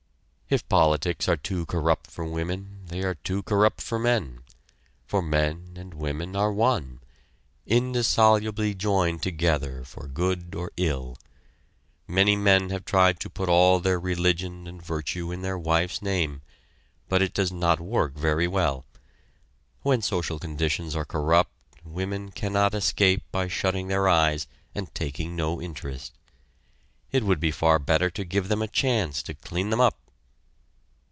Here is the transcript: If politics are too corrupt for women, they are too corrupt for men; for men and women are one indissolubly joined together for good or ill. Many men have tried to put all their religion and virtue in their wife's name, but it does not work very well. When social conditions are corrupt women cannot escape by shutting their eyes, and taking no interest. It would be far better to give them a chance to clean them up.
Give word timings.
If 0.53 0.67
politics 0.67 1.29
are 1.29 1.37
too 1.37 1.65
corrupt 1.65 2.07
for 2.11 2.25
women, 2.25 2.81
they 2.87 3.03
are 3.03 3.15
too 3.15 3.41
corrupt 3.41 3.79
for 3.79 3.97
men; 3.97 4.43
for 5.07 5.21
men 5.21 5.71
and 5.77 5.93
women 5.93 6.35
are 6.35 6.51
one 6.51 6.99
indissolubly 7.65 8.73
joined 8.75 9.23
together 9.23 9.85
for 9.85 10.09
good 10.09 10.53
or 10.53 10.73
ill. 10.75 11.15
Many 12.05 12.35
men 12.35 12.69
have 12.69 12.83
tried 12.83 13.21
to 13.21 13.29
put 13.29 13.47
all 13.47 13.79
their 13.79 13.97
religion 13.97 14.67
and 14.67 14.83
virtue 14.83 15.31
in 15.31 15.41
their 15.41 15.57
wife's 15.57 16.01
name, 16.01 16.41
but 17.07 17.21
it 17.21 17.33
does 17.33 17.53
not 17.53 17.79
work 17.79 18.15
very 18.15 18.45
well. 18.49 18.83
When 19.83 20.01
social 20.01 20.37
conditions 20.37 20.97
are 20.97 21.05
corrupt 21.05 21.53
women 21.85 22.29
cannot 22.29 22.73
escape 22.75 23.23
by 23.31 23.47
shutting 23.47 23.87
their 23.87 24.09
eyes, 24.09 24.47
and 24.75 24.93
taking 24.93 25.33
no 25.33 25.61
interest. 25.61 26.11
It 27.09 27.23
would 27.23 27.39
be 27.39 27.51
far 27.51 27.79
better 27.79 28.09
to 28.09 28.25
give 28.25 28.49
them 28.49 28.61
a 28.61 28.67
chance 28.67 29.23
to 29.23 29.33
clean 29.33 29.69
them 29.69 29.79
up. 29.79 29.97